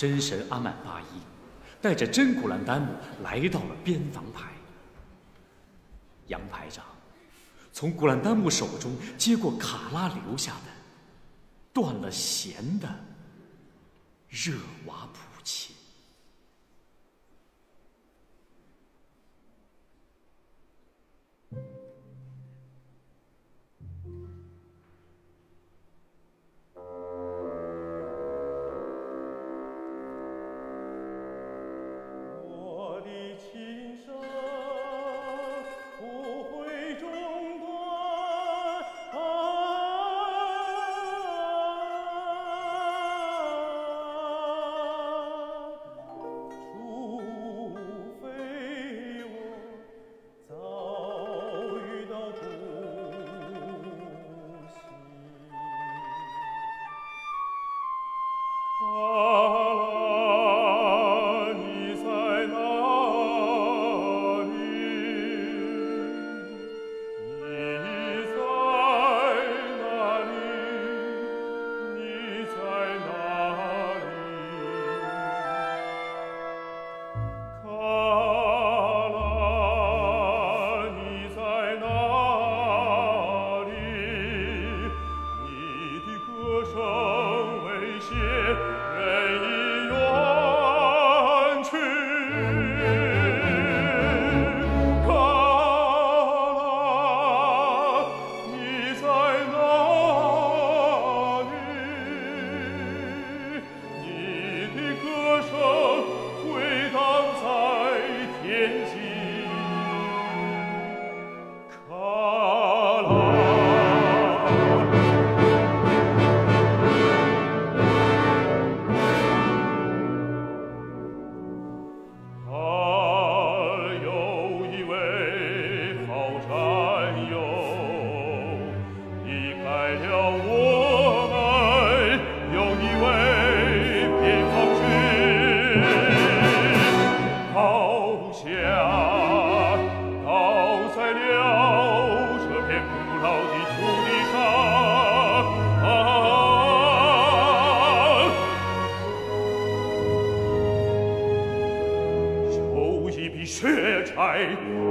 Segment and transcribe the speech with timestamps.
[0.00, 1.20] 真神阿曼巴一
[1.82, 2.88] 带着真古兰丹姆
[3.22, 4.50] 来到了边防排。
[6.28, 6.82] 杨排长
[7.70, 10.72] 从古兰丹姆手中接过卡拉留下的
[11.70, 12.88] 断了弦的
[14.30, 14.54] 热
[14.86, 15.76] 瓦普琴。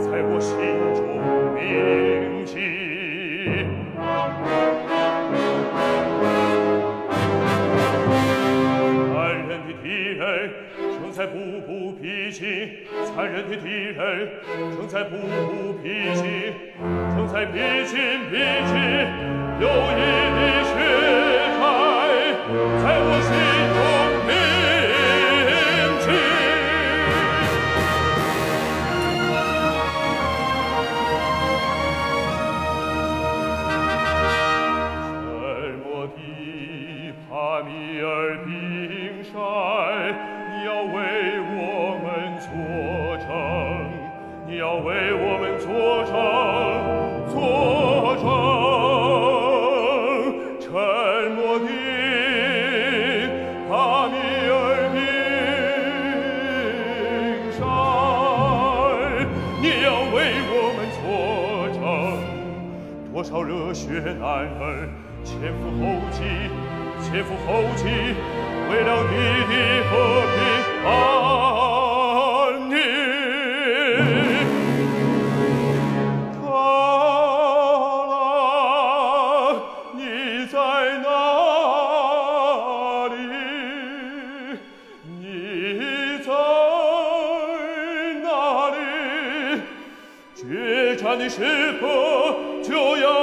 [0.00, 0.56] 在我心
[0.94, 1.06] 中
[1.54, 2.86] 铭记。
[9.12, 10.50] 残忍的敌人
[11.00, 12.70] 正在步步逼近
[13.04, 14.28] 残忍的敌人
[14.76, 16.52] 正在步步逼近
[17.16, 17.96] 正在逼近
[18.30, 18.36] 逼
[18.66, 18.74] 近
[19.60, 20.02] 有一
[20.34, 20.74] 滴血
[21.56, 21.62] 海
[22.82, 23.55] 在我心
[63.16, 63.88] 多少热血
[64.20, 64.86] 男儿
[65.24, 66.20] 前赴后继
[67.02, 67.84] 前赴后继
[68.68, 69.16] 为了你
[69.48, 69.52] 的
[69.88, 69.90] 和
[70.34, 70.36] 平
[70.84, 70.86] 安
[72.68, 72.76] 宁。
[76.42, 76.44] 塔
[78.12, 78.12] 拉
[79.94, 79.98] 你
[80.52, 80.54] 在
[81.02, 81.08] 哪
[83.08, 83.16] 里？
[85.08, 85.18] 你
[86.22, 86.28] 在
[88.22, 88.28] 哪
[88.68, 88.76] 里？
[90.34, 91.40] 决战的时
[91.80, 91.86] 刻
[92.76, 93.15] Hallelujah.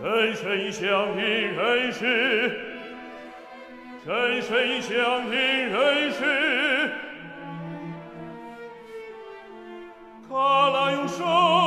[0.00, 1.22] 深深相印
[1.54, 2.60] 认识
[4.04, 6.92] 深深相印认识
[10.28, 11.57] 卡拉永生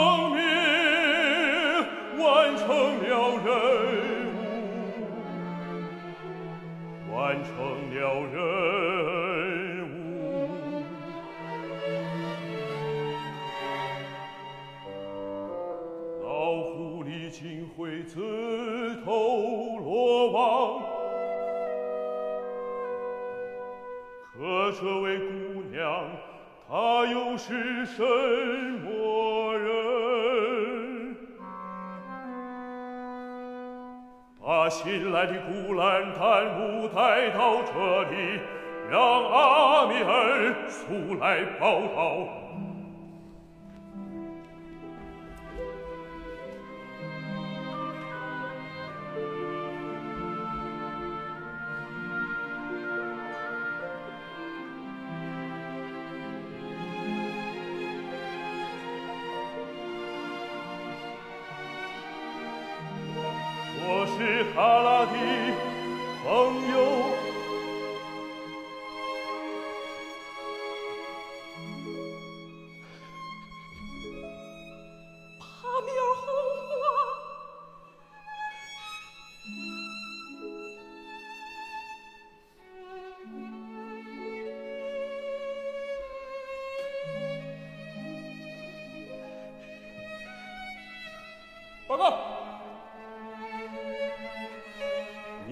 [24.41, 26.03] 可这位姑娘，
[26.67, 31.15] 她又是什么人？
[34.43, 38.39] 把新来的古兰丹木带到这里，
[38.89, 38.99] 让
[39.29, 42.40] 阿米尔速来报道。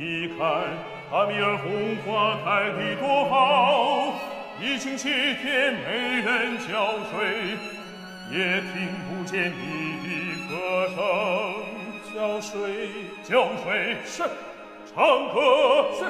[0.02, 0.48] 你看
[1.12, 4.14] 哈密尔红花开得多好，
[4.62, 7.58] 一星期天没人浇水，
[8.32, 9.60] 也听不见你
[10.48, 11.04] 的歌声。
[12.16, 12.88] 浇水，
[13.26, 14.24] 浇水是，
[14.96, 16.06] 唱歌是。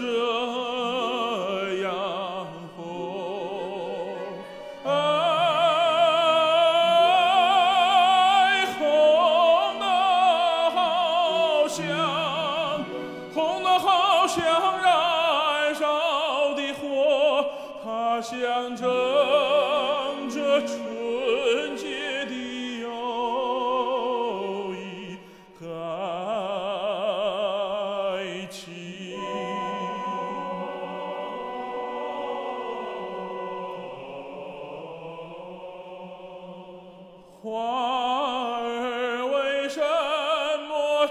[0.00, 0.21] 为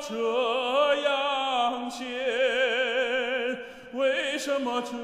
[0.01, 2.07] 这样鲜？
[3.93, 4.97] 为什么这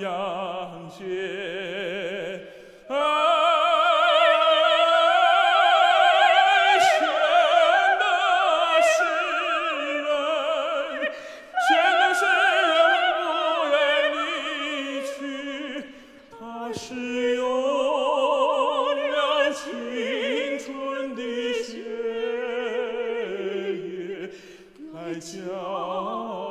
[0.00, 1.65] 样鲜？
[25.58, 26.45] Oh.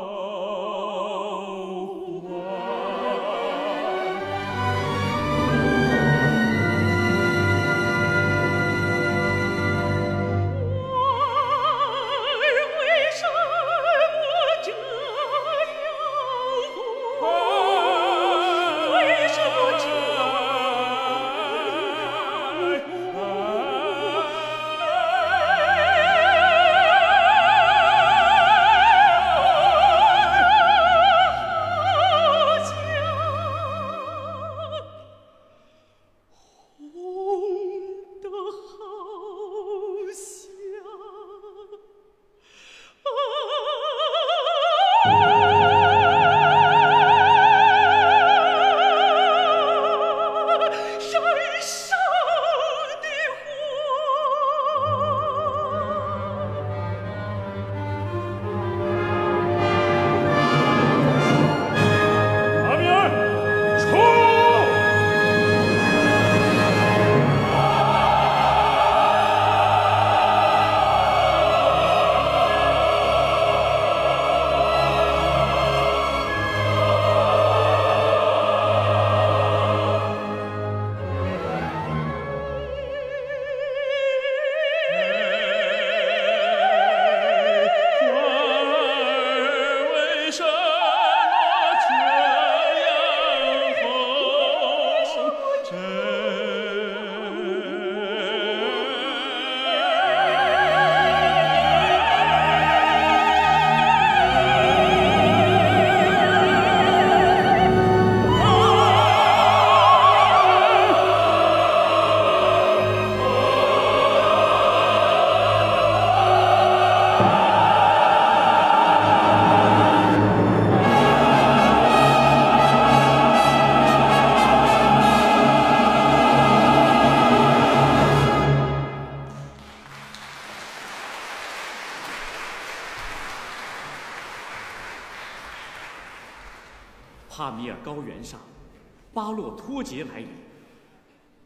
[139.15, 140.27] 巴洛托杰来临，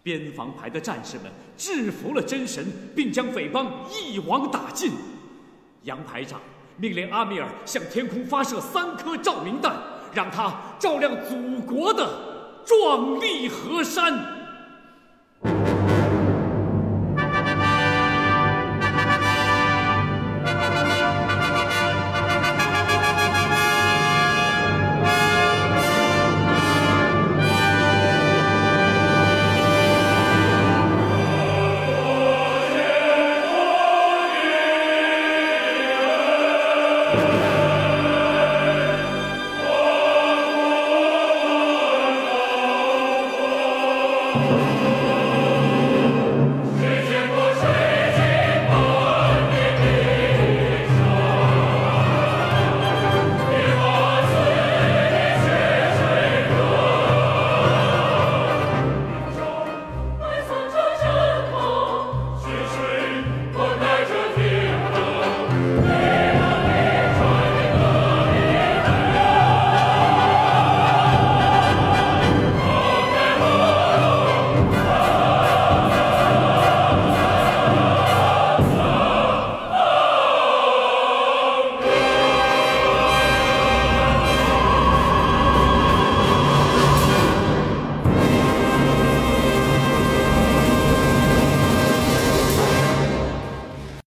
[0.02, 4.92] 边防排的战士们制服了真神，并将匪帮一网打尽。
[5.84, 6.42] 杨排长
[6.78, 9.78] 命令阿米尔向天空发射三颗照明弹，
[10.12, 14.39] 让它照亮祖国的壮丽河山。